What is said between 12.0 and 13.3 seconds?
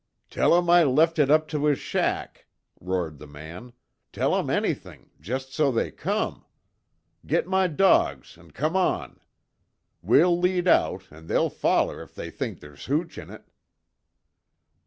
if they think they's hooch in